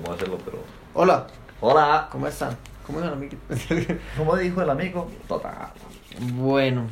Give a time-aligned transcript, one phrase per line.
[0.00, 0.58] cómo hacerlo, pero.
[0.94, 1.26] Hola,
[1.60, 2.08] ¡Hola!
[2.10, 2.56] ¿cómo están?
[2.86, 3.58] ¿Cómo están, amiguitos?
[4.18, 5.10] ¿Cómo dijo el amigo?
[5.26, 5.72] Total.
[6.34, 6.86] bueno,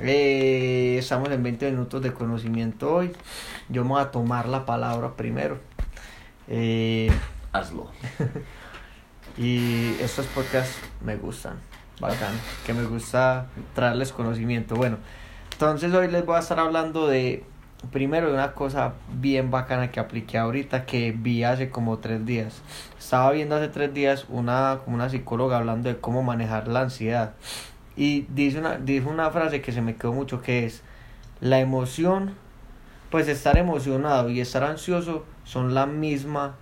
[0.00, 3.12] eh, estamos en 20 minutos de conocimiento hoy.
[3.68, 5.58] Yo me voy a tomar la palabra primero.
[6.46, 7.10] Eh,
[7.52, 7.90] Hazlo.
[9.36, 11.58] y estos podcasts me gustan,
[12.00, 12.34] bacán,
[12.64, 14.76] que me gusta traerles conocimiento.
[14.76, 14.98] Bueno,
[15.52, 17.44] entonces hoy les voy a estar hablando de,
[17.90, 22.62] primero una cosa bien bacana que apliqué ahorita, que vi hace como tres días.
[22.98, 27.34] Estaba viendo hace tres días una, una psicóloga hablando de cómo manejar la ansiedad.
[27.96, 30.82] Y dice una, dijo una frase que se me quedó mucho, que es,
[31.40, 32.34] la emoción,
[33.10, 36.54] pues estar emocionado y estar ansioso son la misma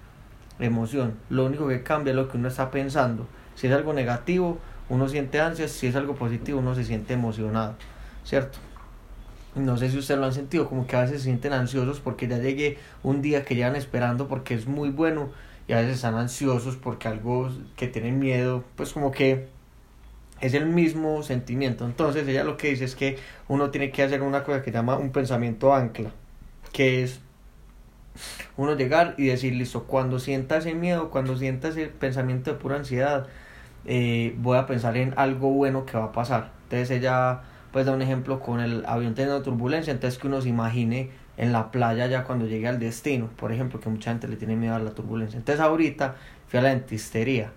[0.58, 1.16] emoción.
[1.28, 3.26] Lo único que cambia es lo que uno está pensando.
[3.54, 4.58] Si es algo negativo,
[4.88, 7.76] uno siente ansias, si es algo positivo, uno se siente emocionado,
[8.24, 8.58] ¿cierto?
[9.54, 12.28] No sé si ustedes lo han sentido, como que a veces se sienten ansiosos porque
[12.28, 15.30] ya llegue un día que llegan esperando porque es muy bueno
[15.66, 19.48] y a veces están ansiosos porque algo que tienen miedo, pues como que
[20.40, 21.84] es el mismo sentimiento.
[21.84, 24.96] Entonces ella lo que dice es que uno tiene que hacer una cosa que llama
[24.96, 26.10] un pensamiento ancla,
[26.72, 27.20] que es
[28.56, 32.76] uno llegar y decir, listo, cuando sienta ese miedo, cuando sienta ese pensamiento de pura
[32.76, 33.26] ansiedad,
[33.84, 36.52] eh, voy a pensar en algo bueno que va a pasar.
[36.64, 37.42] Entonces ella
[37.72, 41.52] pues da un ejemplo con el avión teniendo turbulencia, entonces que uno se imagine en
[41.52, 44.74] la playa ya cuando llegue al destino, por ejemplo, que mucha gente le tiene miedo
[44.74, 45.38] a la turbulencia.
[45.38, 46.16] Entonces ahorita
[46.48, 47.52] fui a la dentistería,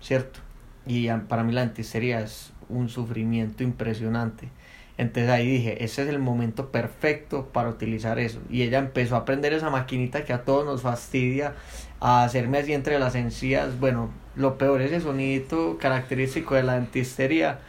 [0.00, 0.40] ¿cierto?
[0.86, 4.48] Y para mí la dentistería es un sufrimiento impresionante.
[4.96, 8.40] Entonces ahí dije, ese es el momento perfecto para utilizar eso.
[8.50, 11.54] Y ella empezó a aprender esa maquinita que a todos nos fastidia,
[12.00, 13.78] a hacerme así entre las encías.
[13.78, 17.60] Bueno, lo peor es el sonidito característico de la dentistería.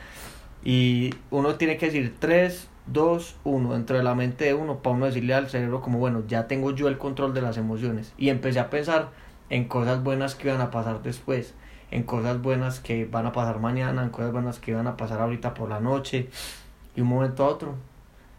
[0.63, 4.95] Y uno tiene que decir 3, 2, 1 dentro de la mente de uno para
[4.95, 8.13] uno decirle al cerebro como, bueno, ya tengo yo el control de las emociones.
[8.17, 9.09] Y empecé a pensar
[9.49, 11.53] en cosas buenas que iban a pasar después,
[11.91, 15.21] en cosas buenas que van a pasar mañana, en cosas buenas que iban a pasar
[15.21, 16.29] ahorita por la noche
[16.95, 17.75] y un momento a otro.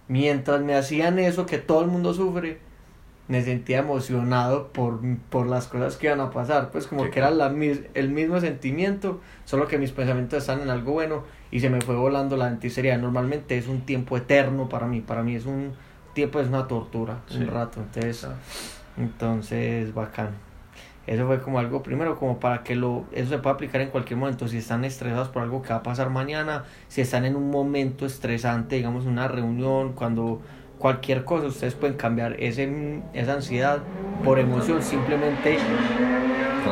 [0.08, 2.58] Mientras me hacían eso que todo el mundo sufre,
[3.28, 6.72] me sentía emocionado por, por las cosas que iban a pasar.
[6.72, 10.68] Pues como Sí, que era la, el mismo sentimiento, solo que mis pensamientos están en
[10.68, 12.96] algo bueno y se me fue volando la dentistería.
[12.98, 15.72] Normalmente es un tiempo eterno para mí, para mí es un
[16.14, 17.38] tiempo, es una tortura, Sí.
[17.38, 17.80] un rato.
[17.80, 18.26] Entonces,
[18.96, 20.30] entonces, bacán.
[21.06, 24.18] Eso fue como algo primero, como para que lo, eso se pueda aplicar en cualquier
[24.18, 24.46] momento.
[24.46, 28.06] Si están estresados por algo que va a pasar mañana, si están en un momento
[28.06, 30.40] estresante, digamos una reunión, cuando
[30.78, 33.80] cualquier cosa, ustedes pueden cambiar ese, esa ansiedad
[34.24, 35.58] por emoción, simplemente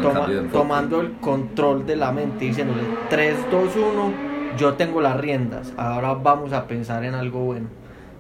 [0.03, 4.13] toma- tomando el control de la mente, diciéndole 3, 2, 1,
[4.59, 7.69] yo tengo las riendas, ahora vamos a pensar en algo bueno.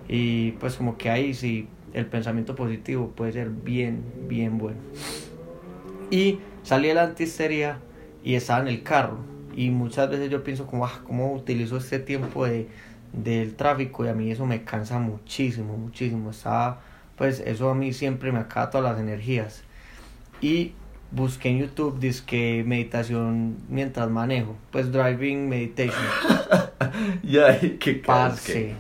[0.09, 4.78] Y pues como que ahí sí, el pensamiento positivo puede ser bien, bien bueno.
[6.10, 7.78] Y salí de la antistería
[8.22, 9.19] y estaba en el carro.
[9.54, 12.69] Y muchas veces yo pienso como, ah, ¿cómo utilizo este tiempo de,
[13.12, 14.05] del tráfico?
[14.05, 16.31] Y a mí eso me cansa muchísimo, muchísimo.
[16.31, 16.81] Estaba,
[17.16, 19.65] pues eso a mí siempre me acaba todas las energías.
[20.41, 20.72] Y
[21.11, 24.57] busqué en YouTube, que meditación mientras manejo.
[24.71, 26.03] Pues driving meditation.
[27.23, 28.75] Ya, qué Parce.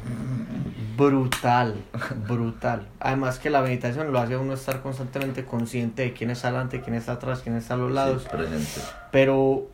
[0.96, 1.76] Brutal,
[2.28, 2.88] brutal.
[2.98, 6.80] Además que la meditación lo hace a uno estar constantemente consciente de quién está adelante,
[6.80, 8.22] quién está atrás, quién está a los lados.
[8.22, 8.80] Sí, presente.
[9.12, 9.68] Pero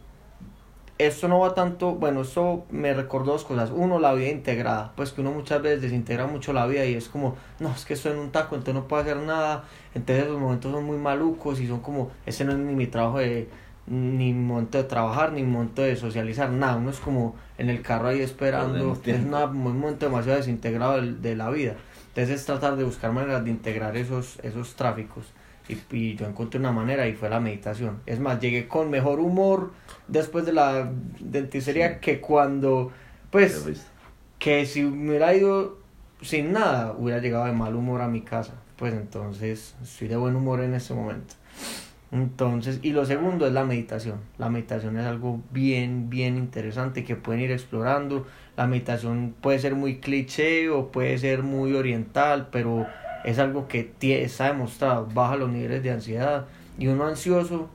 [0.99, 3.71] esto no va tanto, bueno, esto me recordó dos cosas.
[3.75, 7.09] Uno, la vida integrada, pues que uno muchas veces desintegra mucho la vida y es
[7.09, 9.65] como, no, es que estoy en un taco, entonces no puedo hacer nada.
[9.95, 13.19] Entonces esos momentos son muy malucos y son como, ese no es ni mi trabajo
[13.19, 13.49] de,
[13.87, 16.77] ni mi momento de trabajar, ni mi momento de socializar, nada.
[16.77, 21.21] Uno es como en el carro ahí esperando, es una- un momento demasiado desintegrado del-
[21.21, 21.75] de, la vida.
[22.09, 25.25] Entonces es tratar de buscar maneras de integrar esos, esos tráficos.
[25.69, 28.01] Y, y yo encontré una manera y fue la meditación.
[28.07, 29.73] Es más, llegué con mejor humor
[30.09, 31.99] después de la dentistería Sí.
[32.01, 33.87] que cuando, ¿Qué pues,
[34.39, 35.79] que si me hubiera ido
[36.21, 38.55] sin nada, hubiera llegado de mal humor a mi casa.
[38.77, 41.35] Pues entonces estoy de buen humor en este momento.
[42.13, 44.21] Entonces, y lo segundo es la meditación.
[44.39, 48.27] La meditación es algo bien, bien interesante que pueden ir explorando.
[48.57, 52.87] La meditación puede ser muy cliché o puede ser muy oriental, pero
[53.25, 56.47] es algo que está demostrado, baja los niveles de ansiedad.
[56.79, 57.69] Y uno ansioso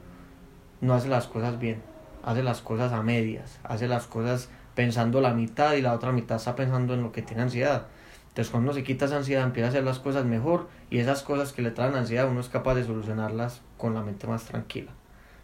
[0.82, 1.82] no hace las cosas bien,
[2.24, 6.38] hace las cosas a medias, hace las cosas pensando la mitad y la otra mitad
[6.38, 7.88] está pensando en lo que tiene ansiedad.
[8.30, 11.24] Entonces cuando uno se quita esa ansiedad empieza a hacer las cosas mejor y esas
[11.24, 14.92] cosas que le traen ansiedad uno es capaz de solucionarlas con la mente más tranquila,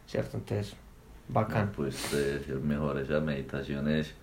[0.07, 0.38] ¿cierto?
[0.38, 0.75] Entonces,
[1.28, 1.72] bacán.
[1.75, 4.13] Pues ser mejor esas meditaciones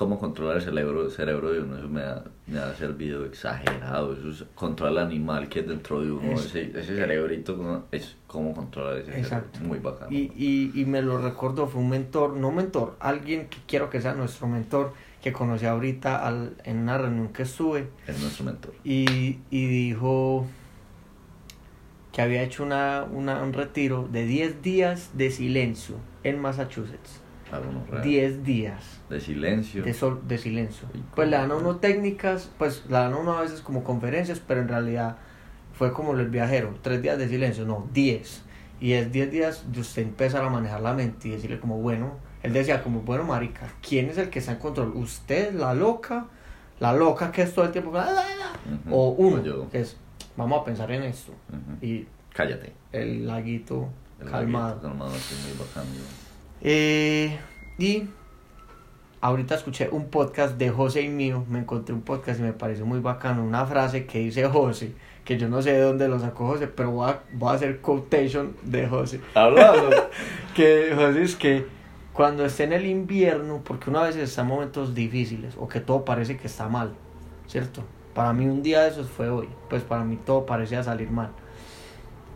[0.00, 4.14] cómo controlar el cerebro, el cerebro de uno, eso me ha, me ha servido exagerado,
[4.14, 8.16] eso es controlar el animal que es dentro de uno, Es- ese, ese cerebrito es
[8.26, 9.58] cómo controlar ese Exacto.
[9.58, 10.10] cerebro, muy bacano.
[10.10, 14.00] Y, y, y me lo recuerdo, fue un mentor, no mentor, alguien que quiero que
[14.00, 18.72] sea nuestro mentor, que conocí ahorita al, en una reunión que estuve Es nuestro mentor.
[18.84, 20.46] y, y dijo
[22.12, 27.19] que había hecho una, una, un retiro de 10 días de silencio en Massachusetts.
[27.52, 28.02] Algo real.
[28.02, 29.82] 10 días De silencio.
[29.82, 30.86] de, sol, de silencio.
[31.14, 34.40] Pues le dan a uno técnicas, pues le dan a uno a veces como conferencias,
[34.46, 35.16] pero en realidad
[35.74, 38.42] fue como el viajero, 3 días de silencio, no, 10.
[38.80, 42.12] Y es 10 días de usted empezar a manejar la mente y decirle como, bueno,
[42.42, 44.92] él decía como, bueno, marica, ¿quién es el que está en control?
[44.96, 46.26] ¿Usted, la loca?
[46.78, 47.92] La loca que es todo el tiempo...
[48.90, 49.68] O uno, yo.
[49.70, 49.96] que es,
[50.36, 51.32] vamos a pensar en esto.
[51.82, 52.72] Y Cállate.
[52.92, 53.88] el laguito
[54.20, 54.68] El calmado.
[54.76, 55.90] laguito Calmado, sí, muy bacano.
[56.62, 57.38] Eh,
[57.78, 58.04] y
[59.20, 62.86] ahorita escuché un podcast de José y mío, me encontré un podcast y me pareció
[62.86, 64.92] muy bacano, una frase que dice José,
[65.24, 67.80] que yo no sé de dónde lo sacó José, pero voy a, voy a hacer
[67.80, 69.20] quotation de José.
[69.34, 69.90] Hablando.
[70.54, 71.64] Que José es que
[72.12, 76.04] cuando esté en el invierno, porque una vez está en momentos difíciles o que todo
[76.04, 76.92] parece que está mal,
[77.46, 77.82] ¿cierto?
[78.14, 81.30] Para mí un día de esos fue hoy, pues para mí todo parecía salir mal.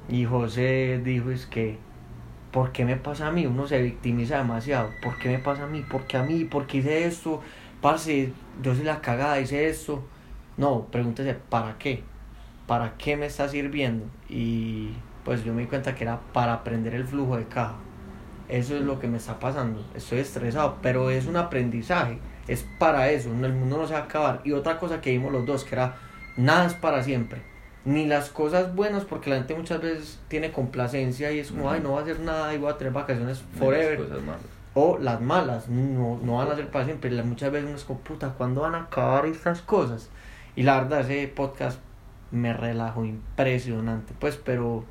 [0.09, 1.79] Y José dijo es que,
[2.55, 3.47] ¿por qué me pasa a mí?
[3.47, 4.91] Uno se victimiza demasiado.
[5.03, 5.83] ¿Por qué me pasa a mí?
[5.83, 6.45] ¿Por qué a mí?
[6.45, 7.43] ¿Por qué hice esto?
[7.81, 10.05] Parce, yo soy la cagada, hice esto.
[10.57, 12.05] No, pregúntese, ¿para qué?
[12.69, 14.07] ¿Para qué me está sirviendo?
[14.29, 14.91] Y
[15.25, 17.75] pues yo me di cuenta que era para aprender el flujo de caja.
[18.49, 19.85] Eso es lo que me está pasando.
[19.97, 22.19] Estoy estresado, pero es un aprendizaje.
[22.47, 23.31] Es para eso.
[23.31, 24.43] El mundo no se va a acabar.
[24.45, 25.97] Y otra cosa que vimos los dos, que era
[26.37, 27.43] nada es para siempre.
[27.85, 31.81] Ni las cosas buenas, porque la gente muchas veces tiene complacencia y es como, ay,
[31.83, 33.99] no va a hacer nada y voy a tener vacaciones forever.
[33.99, 34.41] cosas malas.
[34.77, 37.11] O las malas, no, no van a ser para siempre.
[37.23, 40.09] Muchas veces uno es como, puta, ¿cuándo van a acabar estas cosas?
[40.57, 41.79] Y la verdad, ese podcast
[42.31, 44.15] me relajó impresionante.
[44.19, 44.85] Pues, pero.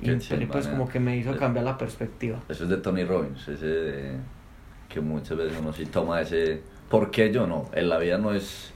[0.00, 0.10] Y-
[0.46, 2.40] pues, como que me hizo Eh, cambiar la perspectiva.
[2.48, 4.16] Eso es de Tony Robbins, ese de-
[4.88, 6.60] que muchas veces uno sí toma ese...
[6.90, 7.70] ¿Por qué yo no?
[7.72, 8.72] En la vida no es...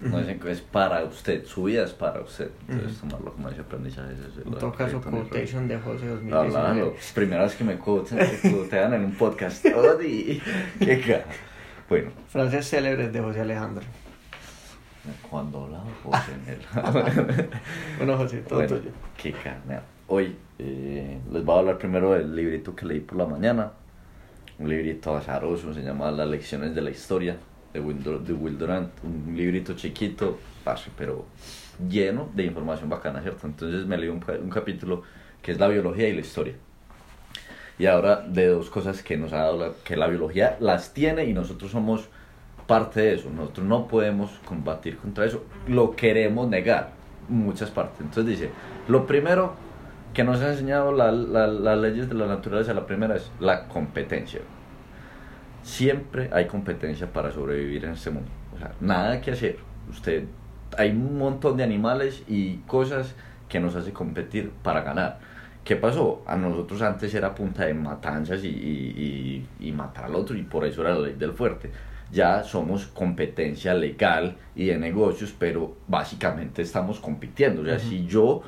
[0.00, 2.50] No es, es para usted, su vida es para usted.
[2.68, 4.12] Entonces tomarlo como ese aprendizaje.
[4.44, 6.94] En todo que caso, quotation de José Hablando, 2019.
[7.14, 9.64] primera vez que me quotean, que quotean en un podcast.
[9.74, 10.42] Odi,
[10.78, 11.22] qué.
[11.88, 13.82] Bueno, Frases célebres de José Alejandro.
[15.30, 17.48] cuando hablaba José en el...
[17.98, 18.90] Bueno, José, todo Bueno, tuyo.
[19.16, 19.80] qué carne.
[20.08, 23.72] Hoy eh, les voy a hablar primero del librito que leí por la mañana.
[24.58, 27.36] Un librito azaroso, se llama Las lecciones de la historia
[27.80, 28.90] de Will, Durant.
[29.04, 30.38] Un librito chiquito,
[30.96, 31.26] pero
[31.88, 33.46] lleno de información bacana, ¿cierto?
[33.46, 35.02] Entonces me leí un, un capítulo
[35.42, 36.54] que es la biología y la historia.
[37.78, 41.24] Y ahora de dos cosas que nos ha dado la, que la biología las tiene
[41.26, 42.08] y nosotros somos
[42.66, 43.30] parte de eso.
[43.30, 45.44] Nosotros no podemos combatir contra eso.
[45.68, 46.90] Lo queremos negar
[47.28, 48.00] muchas partes.
[48.00, 48.50] Entonces dice,
[48.88, 49.54] lo primero
[50.14, 53.68] que nos ha enseñado la- la- las leyes de la naturaleza, la primera es la
[53.68, 54.40] competencia.
[55.66, 58.30] Siempre hay competencia para sobrevivir en este mundo.
[58.54, 59.58] O sea, nada que hacer.
[59.88, 60.28] Usted,
[60.78, 63.16] hay un montón de animales y cosas
[63.48, 65.18] que nos hace competir para ganar.
[65.64, 66.22] ¿Qué pasó?
[66.26, 70.42] A nosotros antes era punta de matanzas y, y, y- y matar al otro y
[70.44, 71.72] por eso era la ley del fuerte.
[72.12, 77.62] Ya somos competencia legal y de negocios, pero básicamente estamos compitiendo.
[77.62, 78.42] O sea, si yo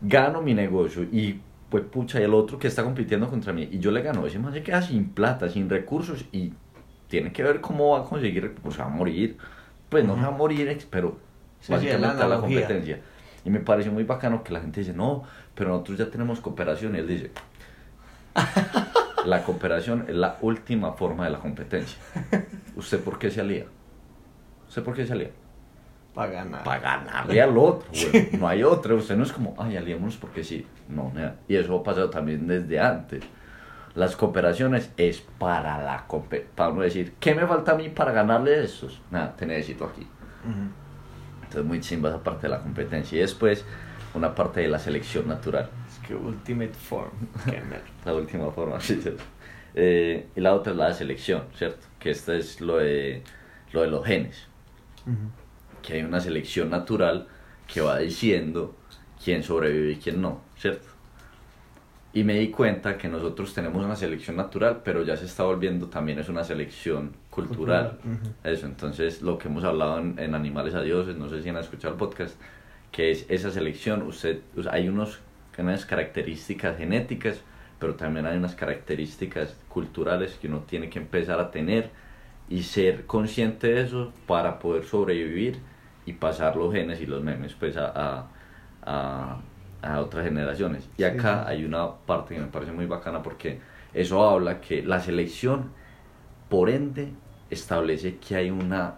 [0.00, 3.78] gano mi negocio y pues pucha, y el otro que está compitiendo contra mí y
[3.78, 6.52] yo le gano, ese man se queda sin plata, sin recursos y
[7.12, 9.36] tiene que ver cómo va a conseguir, pues va a morir.
[9.90, 11.18] Pues no se va a morir, pero
[11.60, 12.60] Sí, sí, la básicamente a la analogía.
[12.60, 13.00] competencia.
[13.44, 15.22] Y me pareció muy bacano que la gente dice, no,
[15.54, 16.94] pero nosotros ya tenemos cooperación.
[16.94, 17.30] Y él dice,
[19.26, 21.98] la cooperación es la última forma de la competencia.
[22.76, 23.66] ¿Usted por qué se alía?
[24.68, 25.30] ¿Usted por qué se alía?
[26.14, 26.64] Para ganar.
[26.64, 28.30] Para ganarle al otro, güey.
[28.38, 28.96] No hay otro.
[28.96, 30.66] Usted no es como, ay, aliémonos porque sí.
[30.88, 31.36] No, nada.
[31.46, 33.22] Y eso ha pasado también desde antes.
[33.94, 36.06] Las cooperaciones es para la
[36.54, 39.00] para uno decir, ¿qué me falta a mí para ganarle a estos?
[39.10, 40.06] Nada, te necesito aquí.
[41.42, 43.18] Entonces muy chimba esa parte de la competencia.
[43.18, 43.64] Y después
[44.14, 45.68] una parte de la selección natural.
[45.88, 47.10] Es que Ultimate Form.
[48.04, 49.10] La última forma, sí, sí.
[49.74, 51.86] Eh, y la otra es la selección, ¿cierto?
[51.98, 53.22] Que esta es lo de,
[53.72, 54.46] lo de los genes.
[55.80, 57.26] Que hay una selección natural
[57.66, 58.76] que va diciendo
[59.22, 60.86] quién sobrevive y quién no, ¿cierto?
[62.14, 65.86] Y me di cuenta que nosotros tenemos una selección natural, pero ya se está volviendo
[65.86, 67.98] también es una selección cultural.
[68.02, 68.32] Cultural, ujú.
[68.44, 71.56] Eso, entonces lo que hemos hablado en, en Animales a Dioses, no sé si han
[71.56, 72.36] escuchado el podcast,
[72.90, 75.20] que es esa selección, usted, o sea, hay unos,
[75.56, 77.40] unas características genéticas,
[77.78, 81.90] pero también hay unas características culturales que uno tiene que empezar a tener
[82.48, 85.58] y ser consciente de eso para poder sobrevivir
[86.04, 88.28] y pasar los genes y los memes pues a, a,
[88.82, 89.40] a,
[89.82, 90.88] a otras generaciones.
[90.96, 93.58] Y acá hay una parte que me parece muy bacana porque
[93.92, 95.70] eso habla que la selección,
[96.48, 97.08] por ende,
[97.50, 98.94] establece que hay una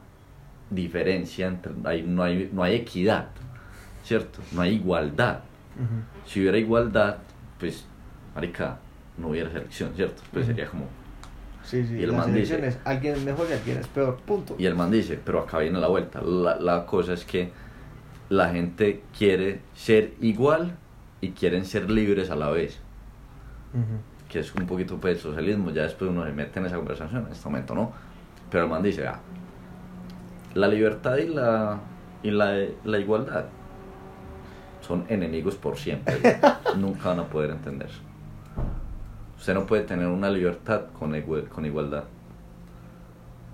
[0.71, 3.29] diferencia, entre, hay, no, hay, no hay equidad,
[4.05, 4.41] ¿cierto?
[4.53, 5.41] No hay igualdad.
[5.77, 6.29] Ujú.
[6.31, 7.19] Si hubiera igualdad,
[7.59, 7.87] pues,
[8.35, 8.79] marica,
[9.19, 10.23] no hubiera selección, ¿cierto?
[10.33, 10.55] Pues Ujú.
[10.55, 10.87] sería como...
[11.65, 14.55] Sí, sí, Y el man dice- alguien es mejor y alguien es peor, punto.
[14.59, 16.21] Y el man dice, pero acá viene la vuelta.
[16.21, 17.51] La, la cosa es que
[18.29, 20.77] la gente quiere ser igual
[21.21, 22.81] y quieren ser libres a la vez.
[24.29, 25.71] Que es un poquito pues el socialismo.
[25.71, 27.27] Ya después uno se mete en esa conversación.
[27.27, 27.93] En este momento no.
[28.51, 29.21] Pero el man dice, ah,
[30.55, 31.81] la libertad y la,
[32.23, 32.55] y la,
[32.85, 33.47] la igualdad
[34.81, 36.15] son enemigos por siempre.
[36.77, 37.99] Nunca van a poder entenderse.
[39.39, 42.05] Usted no puede tener una libertad con, igu- con igualdad.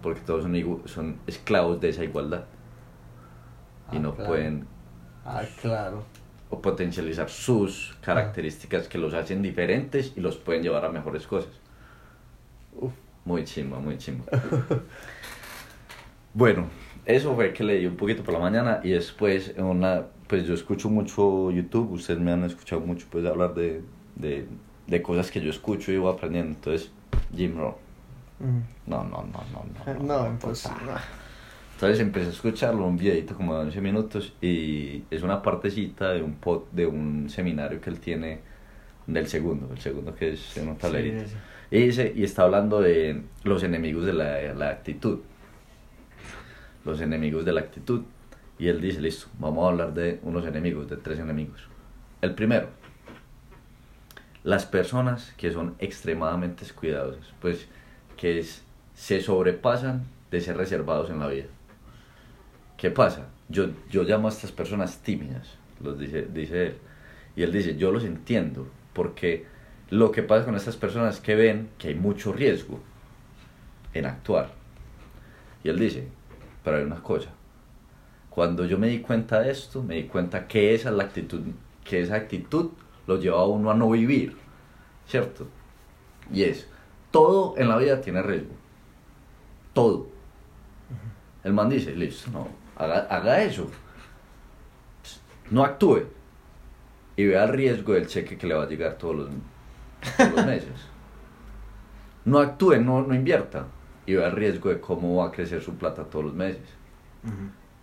[0.03, 2.45] Porque todos son, son esclavos de esa igualdad.
[3.93, 4.31] Y Ah, no claro.
[4.31, 4.67] pueden
[5.25, 6.03] Ah, claro.
[6.51, 11.51] o potencializar sus características que los hacen diferentes y los pueden llevar a mejores cosas.
[12.81, 12.93] Uf.
[13.25, 14.25] Muy chimba, muy chimba.
[16.35, 16.67] bueno,
[17.05, 20.55] eso fue que leí un poquito por la mañana y después en una, pues yo
[20.55, 23.83] escucho mucho YouTube, ustedes me han escuchado mucho pues hablar de,
[24.17, 24.47] de,
[24.87, 26.91] de cosas que yo escucho y voy aprendiendo, entonces
[27.35, 27.75] Jim Rohn.
[28.41, 28.63] Ujú.
[28.87, 29.93] No, no, no, no, no.
[29.93, 30.93] Eh, No, imposible.
[31.81, 36.23] Entonces empecé a escucharlo, un videito como de 11 minutos y es una partecita de
[36.23, 38.41] un pod, de un seminario que él tiene
[39.07, 41.21] del segundo, el segundo que es en un tablerito.
[41.21, 41.37] Sí, sí.
[41.71, 45.21] Y dice, y está hablando de los enemigos de la, la actitud.
[46.85, 48.03] Los enemigos de la actitud.
[48.59, 51.63] Y él dice, listo, vamos a hablar de unos enemigos, de tres enemigos.
[52.21, 52.69] El primero,
[54.45, 57.69] las personas que son extremadamente cuidadosas, pues
[58.19, 61.47] que es- se sobrepasan de ser reservados en la vida.
[62.81, 63.27] ¿Qué pasa?
[63.51, 66.79] Yo, yo llamo a estas personas tímidas, los dice, dice él.
[67.37, 69.45] Y él dice, yo los entiendo, porque
[69.91, 72.81] lo que pasa con estas personas es que ven que hay mucho riesgo
[73.93, 74.53] en actuar.
[75.63, 76.09] Y él dice,
[76.65, 77.29] pero hay una cosa,
[78.31, 81.43] cuando yo me di cuenta de esto, me di cuenta que esa es la actitud,
[81.85, 82.71] que esa actitud
[83.07, 84.39] lo lleva a uno a no vivir,
[85.07, 85.47] ¿cierto?
[86.33, 86.67] Y es,
[87.11, 88.55] todo en la vida tiene riesgo,
[89.75, 90.07] todo.
[91.45, 93.71] El man dice, listo, no, haga, haga eso,
[95.51, 96.05] no actúe
[97.17, 99.29] y vea el riesgo del cheque que le va a llegar todos los,
[100.17, 100.73] todos los meses.
[102.25, 103.67] No actúe, no, no invierta
[104.07, 106.63] y vea el riesgo de cómo va a crecer su plata todos los meses.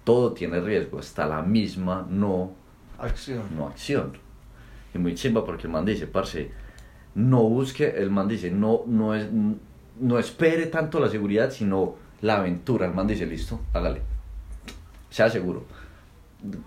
[0.04, 2.54] Todo tiene riesgo, hasta la misma no,
[2.98, 3.44] Acción.
[3.56, 4.14] no acción.
[4.94, 6.52] Y muy chimba porque el man dice, parce,
[7.14, 9.28] no busque, el man dice, no, no, es,
[10.00, 12.88] no espere tanto la seguridad, sino la aventura.
[12.88, 14.02] El man dice, listo, hágale.
[15.18, 15.64] Sea seguro.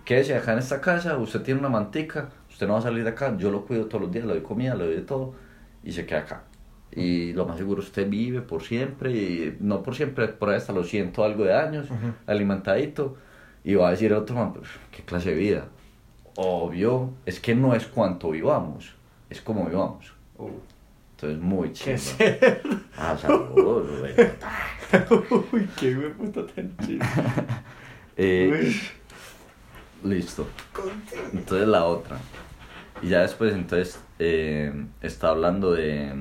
[0.05, 3.11] Quédese acá en esta casa, usted tiene una mantica, usted no va a salir de
[3.11, 5.35] acá, yo lo cuido todos los días, le doy comida, le doy de todo,
[5.85, 6.43] y se queda acá.
[6.91, 10.73] Y lo más seguro, usted vive por siempre, y no por siempre, por ahí hasta
[10.73, 11.87] los ciento algo de años,
[12.27, 13.17] alimentadito,
[13.63, 15.69] y va a decir otro man, "Pues, ¿qué clase de vida?
[16.35, 18.97] Obvio, es que no es cuánto vivamos,
[19.29, 20.13] es cómo vivamos.
[20.39, 20.49] Uh.
[21.13, 21.97] Entonces, muy chido.
[22.99, 25.45] Ah, sabroso, güey.
[25.53, 27.05] Uy, qué güey puta tan chido.
[28.23, 28.77] Eh,
[30.05, 30.47] listo.
[31.33, 32.19] Entonces la otra.
[33.01, 36.13] Y ya después entonces eh, está hablando de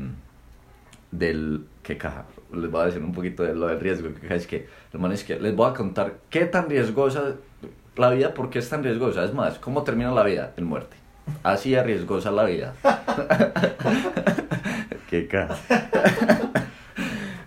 [1.12, 2.26] del que caja.
[2.54, 5.14] Les voy a decir un poquito de lo del riesgo que caja es que hermano
[5.14, 7.36] es que les voy a contar qué tan riesgosa
[7.98, 9.26] la vida, por qué es tan riesgosa.
[9.26, 10.96] Es más, cómo termina la vida en muerte.
[11.44, 12.76] Así es riesgosa la vida.
[15.10, 15.58] qué caja.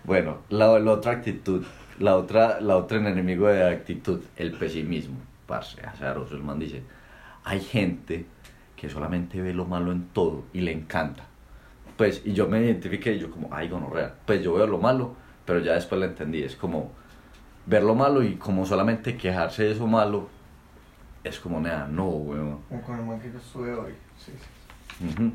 [0.05, 1.65] bueno, la, la otra actitud,
[1.99, 5.17] la otra, la otra enemigo de actitud, el pesimismo.
[5.47, 6.83] Parce, azaroso, el man dice,
[7.45, 8.27] hay gente
[8.77, 11.25] que solamente ve lo malo en todo y le encanta.
[11.97, 15.15] Pues, y yo me identifiqué, y yo como, ay, gonorrea, pues yo veo lo malo,
[15.45, 16.91] pero ya después lo entendí, es como
[17.67, 20.29] ver lo malo y como solamente quejarse de eso malo,
[21.23, 22.59] es como, nada, no, weón.
[22.85, 23.93] Con el man que yo estuve hoy.
[24.19, 25.07] Sí, sí.
[25.07, 25.33] Ujú.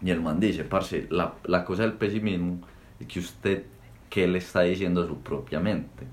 [0.00, 2.60] Y el man dice, parce, la, la cosa del pesimismo
[2.98, 3.64] es que usted,
[4.12, 6.04] ¿qué le está diciendo a su propia mente?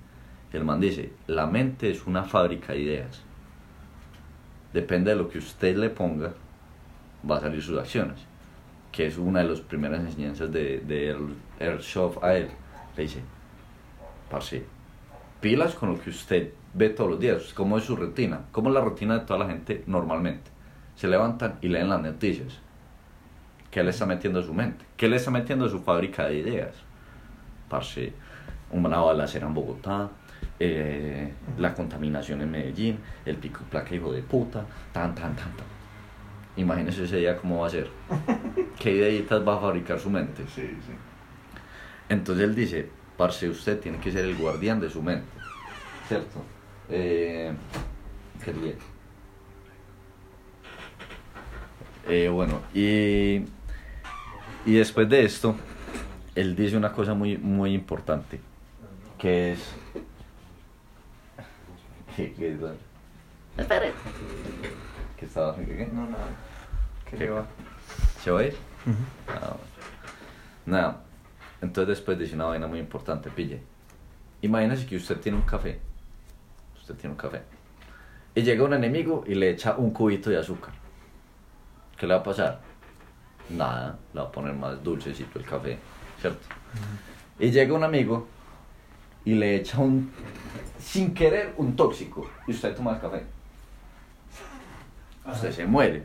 [0.54, 3.22] El man dice, la mente es una fábrica de ideas.
[4.72, 6.34] Depende de lo que usted le ponga,
[7.30, 8.22] va a salir sus acciones.
[8.90, 11.14] Que es una de las primeras enseñanzas de, de
[11.60, 12.48] Earl Schoff a él.
[12.96, 13.20] Le dice,
[14.32, 14.64] parce,
[15.42, 17.54] pilas con lo que usted ve todos los días.
[17.54, 18.46] ¿Cómo es su rutina?
[18.54, 20.50] ¿Cómo es la rutina de toda la gente normalmente?
[20.96, 22.60] Se levantan y leen las noticias.
[23.70, 24.86] ¿Qué le está metiendo a su mente?
[24.96, 26.89] ¿Qué le está metiendo a su fábrica de ideas?
[27.70, 28.12] Parce,
[28.72, 30.10] una balacera en Bogotá,
[30.60, 35.68] eh, la contaminación en Medellín, el pico placa hijo de puta, tan, tan, tan, tan.
[36.58, 37.90] Imagínese ese día cómo va a ser.
[38.80, 40.44] ¿Qué ideitas va a fabricar su mente?
[40.54, 40.94] Sí, sí.
[42.10, 45.28] Entonces él dice, parce, usted tiene que ser el guardián de su mente.
[46.08, 46.42] ¿Cierto?
[46.90, 47.54] Eh,
[48.44, 48.76] qué bien.
[52.08, 53.46] Eh, bueno, y,
[54.66, 55.56] y después de esto,
[56.40, 58.40] él dice una cosa muy, muy importante,
[59.18, 59.74] que es...
[62.16, 62.60] ¿Qué, qué es?
[63.58, 63.92] Espere.
[65.18, 65.76] ¿Qué estaba haciendo?
[65.76, 65.86] ¿Qué?
[65.92, 66.28] No, nada.
[67.10, 67.26] ¿Qué ¿Qué?
[67.26, 67.46] le va?
[68.22, 68.56] ¿Se va a ir?
[69.28, 69.60] Ah, bueno.
[70.66, 71.02] Nada,
[71.62, 73.62] entonces después dice una vaina muy importante, pille.
[74.42, 75.80] Imagínese que usted tiene un café.
[76.80, 77.42] Usted tiene un café.
[78.36, 80.74] Y llega un enemigo y le echa un cubito de azúcar.
[81.98, 82.62] ¿Qué le va a pasar?
[83.50, 85.78] Nada, le va a poner más dulcecito el café,
[86.22, 86.48] ¿cierto?
[87.40, 88.28] Y llega un amigo
[89.26, 90.12] y le echa un,
[90.80, 92.30] sin querer, un tóxico.
[92.48, 93.24] Y usted toma el café.
[95.26, 96.04] Usted se muere.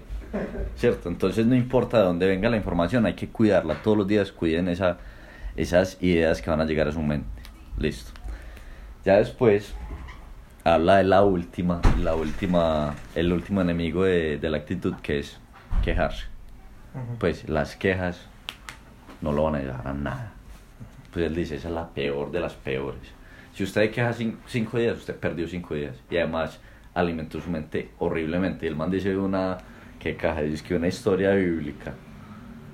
[0.76, 1.08] ¿Cierto?
[1.08, 4.68] Entonces no importa de dónde venga la información, hay que cuidarla todos los días, cuiden
[4.68, 4.98] esa,
[5.56, 7.28] esas ideas que van a llegar a su mente.
[7.78, 8.10] Listo.
[9.04, 9.74] Ya después
[10.64, 15.38] habla de la última, la última, el último enemigo de, de la actitud que es
[15.84, 16.24] quejarse.
[17.18, 18.26] Pues las quejas
[19.24, 20.32] no lo van a llevar a nada.
[21.12, 23.00] Pues él dice, esa es la peor de las peores.
[23.54, 25.96] Si usted queja cin- cinco días, usted perdió cinco días.
[26.10, 26.60] Y además
[26.94, 28.66] alimentó su mente horriblemente.
[28.66, 29.58] El man dice una,
[29.98, 31.94] que caja, dice que una historia bíblica,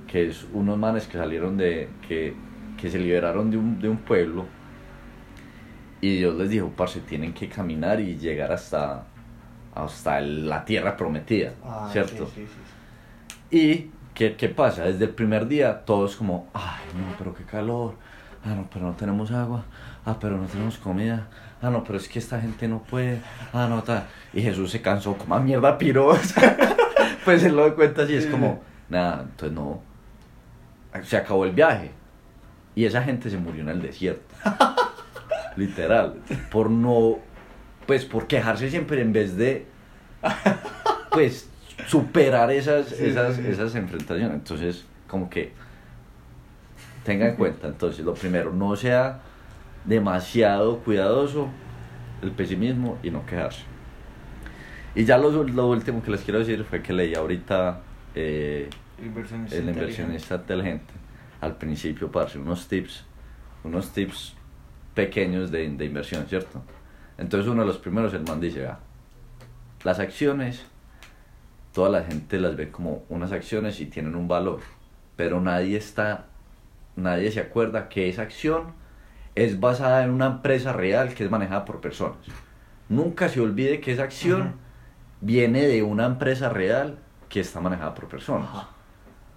[0.09, 2.35] que es unos manes que salieron de, que,
[2.81, 4.47] que se liberaron de un, de un pueblo.
[6.01, 9.05] Y Dios les dijo, parce, tienen que caminar y llegar hasta,
[9.75, 12.27] hasta la tierra prometida, Ah, ¿cierto?
[12.27, 12.47] Sí, sí,
[13.51, 13.57] sí.
[13.57, 14.85] Y, ¿qué, ¿qué pasa?
[14.85, 17.95] Desde el primer día, todos como, ay, no, pero qué calor.
[18.45, 19.65] Ah, no, pero no tenemos agua.
[20.05, 21.29] Ah, pero no tenemos comida.
[21.63, 23.21] Ah, no, pero es que esta gente no puede.
[23.53, 24.07] Ah, no, tal.
[24.33, 26.17] Y Jesús se cansó, como a mierda, piro.
[27.25, 29.83] pues él lo da cuenta así, es como, nada, entonces no.
[31.03, 31.91] Se acabó el viaje.
[32.75, 34.35] Y esa gente se murió en el desierto.
[35.57, 36.15] Literal.
[36.51, 37.19] Por no.
[37.87, 39.67] Pues por quejarse siempre en vez de.
[41.11, 41.50] Pues
[41.87, 44.35] superar esas, Sí, esas, sí, esas enfrentaciones.
[44.35, 45.53] Entonces, como que.
[47.05, 49.21] Tenga en cuenta, entonces, lo primero, no sea
[49.85, 51.49] demasiado cuidadoso
[52.23, 53.63] el pesimismo y no quejarse.
[54.95, 57.81] Y ya lo, lo último que les quiero decir fue que leí ahorita
[58.15, 58.69] eh,
[59.03, 60.93] Inversionista el inversionista inteligente.
[61.41, 63.05] Al principio, parce, unos tips,
[63.65, 64.35] unos tips
[64.95, 66.63] pequeños de, de inversión, ¿cierto?
[67.17, 68.69] Entonces uno de los primeros, el man dice,
[69.85, 70.65] las acciones,
[71.73, 74.61] toda la gente las ve como unas acciones y tienen un valor,
[75.17, 76.27] pero nadie está,
[76.97, 78.73] nadie se acuerda que esa acción
[79.35, 82.19] es basada en una empresa real que es manejada por personas.
[82.89, 84.55] Nunca se olvide que esa acción
[85.21, 88.49] viene de una empresa real que está manejada por personas.
[88.49, 88.69] Ajá.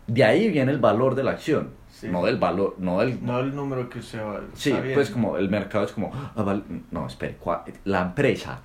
[0.08, 2.10] De ahí viene el valor de la acción, Sí.
[2.10, 3.24] no del valor, no del...
[3.24, 4.96] No el número que usted va sí, bien.
[4.96, 7.38] pues como el mercado es como, ah, no, espere,
[7.86, 8.60] la empresa,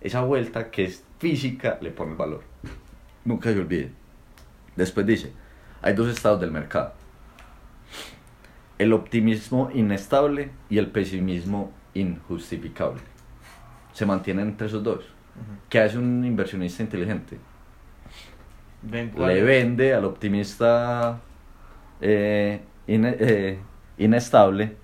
[0.00, 2.42] esa vuelta que es física, le pone el valor.
[3.24, 3.90] Nunca se olvide.
[4.76, 5.32] Después dice,
[5.82, 6.92] hay dos estados del mercado.
[8.78, 13.00] El optimismo inestable y el pesimismo injustificable.
[13.92, 15.04] Se mantienen entre esos dos.
[15.68, 17.38] ¿Qué hace un inversionista inteligente?
[18.90, 21.20] Le vende al optimista
[22.00, 23.58] eh, eh,
[23.98, 24.76] inestable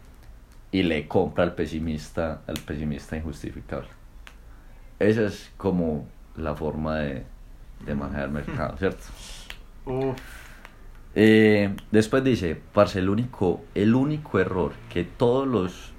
[0.72, 4.00] y le compra al pesimista al pesimista injustificable
[5.00, 7.24] esa es como la forma de,
[7.84, 9.04] de manejar el mercado cierto.
[11.14, 15.92] Eh, después dice parce el único el único error que todos los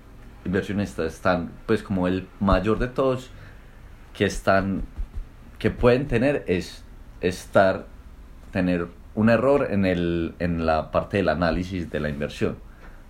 [0.46, 3.30] inversionistas están pues como el mayor de todos
[4.14, 4.84] que están
[5.60, 6.86] que pueden tener es
[7.20, 7.88] estar
[8.52, 12.56] tener un error en el en la parte del análisis de la inversión.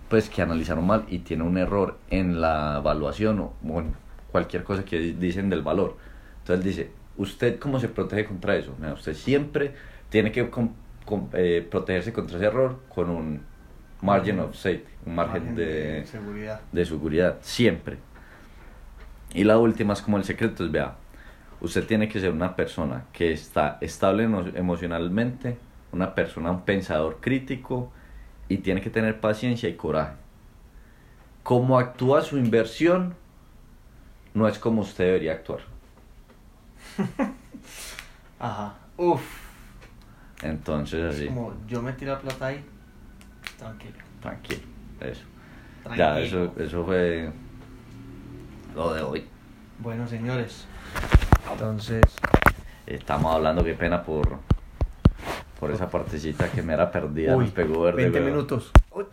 [0.08, 3.92] Pues que analizaron mal y tiene un error en la evaluación o bueno
[4.32, 5.96] cualquier cosa que di- dicen del valor.
[6.40, 9.74] Entonces dice usted cómo se protege contra eso Mira, usted siempre
[10.08, 10.48] tiene que
[11.34, 13.42] eh, protegerse contra ese error con un
[14.00, 16.60] margin of safety un margen, de seguridad.
[16.72, 17.98] de seguridad, siempre.
[19.34, 20.94] Y la última es como el secreto, es vea,
[21.60, 25.56] usted tiene que ser una persona que está estable emo- emocionalmente,
[25.92, 27.90] una persona, un pensador crítico
[28.48, 30.14] y tiene que tener paciencia y coraje.
[31.42, 33.14] Como actúa su inversión,
[34.34, 35.60] no es como usted debería actuar.
[38.38, 38.74] Ajá.
[38.96, 39.22] Uf.
[40.42, 42.64] Entonces así, Como yo metí la plata ahí.
[43.58, 43.96] Tranquilo.
[44.20, 44.62] tranquilo,
[45.00, 45.22] eso.
[45.96, 47.30] Ya, eso, eso fue
[48.74, 49.28] lo de hoy.
[49.78, 50.66] Bueno, señores.
[51.50, 52.02] Entonces,
[52.86, 54.38] Estamos hablando, qué pena por,
[55.60, 57.36] por esa partecita que me era perdida.
[57.36, 58.02] uy, nos pegó verde.
[58.02, 58.30] 20 weón.
[58.32, 58.72] minutos.
[58.90, 59.04] Uy.